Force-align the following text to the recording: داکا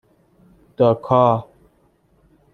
داکا 0.77 1.31